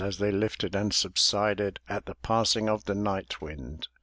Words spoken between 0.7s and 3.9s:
and subsided At the passing of the night wind.